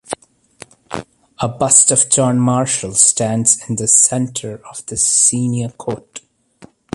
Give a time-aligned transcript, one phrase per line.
[1.37, 6.21] A bust of John Marshall stands in the center of the Senior Court.